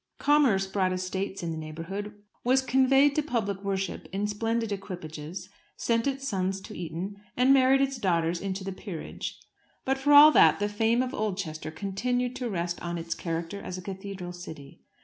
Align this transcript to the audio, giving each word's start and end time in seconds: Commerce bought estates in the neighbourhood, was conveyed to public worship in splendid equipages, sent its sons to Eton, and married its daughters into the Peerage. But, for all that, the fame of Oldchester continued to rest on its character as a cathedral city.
Commerce 0.17 0.65
bought 0.65 0.91
estates 0.91 1.43
in 1.43 1.51
the 1.51 1.57
neighbourhood, 1.59 2.15
was 2.43 2.63
conveyed 2.63 3.13
to 3.13 3.21
public 3.21 3.63
worship 3.63 4.07
in 4.11 4.25
splendid 4.25 4.71
equipages, 4.71 5.47
sent 5.77 6.07
its 6.07 6.27
sons 6.27 6.59
to 6.59 6.75
Eton, 6.75 7.17
and 7.37 7.53
married 7.53 7.81
its 7.81 7.97
daughters 7.99 8.41
into 8.41 8.63
the 8.63 8.71
Peerage. 8.71 9.37
But, 9.85 9.99
for 9.99 10.11
all 10.11 10.31
that, 10.31 10.57
the 10.57 10.69
fame 10.69 11.03
of 11.03 11.13
Oldchester 11.13 11.69
continued 11.69 12.35
to 12.37 12.49
rest 12.49 12.81
on 12.81 12.97
its 12.97 13.13
character 13.13 13.61
as 13.61 13.77
a 13.77 13.81
cathedral 13.83 14.33
city. 14.33 14.81